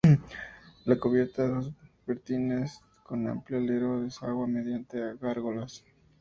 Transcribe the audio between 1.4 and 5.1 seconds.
a dos vertientes, con amplio alero, desagua mediante